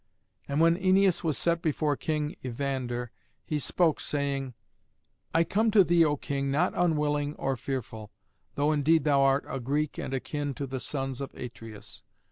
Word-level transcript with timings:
And 0.47 0.59
when 0.59 0.77
Æneas 0.77 1.23
was 1.23 1.37
set 1.37 1.61
before 1.61 1.95
King 1.95 2.35
Evander 2.43 3.11
he 3.45 3.59
spake, 3.59 3.99
saying, 3.99 4.55
"I 5.31 5.43
come 5.43 5.69
to 5.69 5.83
thee, 5.83 6.03
O 6.05 6.17
King, 6.17 6.49
not 6.49 6.73
unwilling 6.75 7.35
or 7.35 7.55
fearful, 7.55 8.09
though 8.55 8.71
indeed 8.71 9.03
thou 9.03 9.21
art 9.21 9.45
a 9.47 9.59
Greek 9.59 9.99
and 9.99 10.11
akin 10.11 10.55
to 10.55 10.65
the 10.65 10.79
sons 10.79 11.21
of 11.21 11.31
Atreus. 11.35 12.01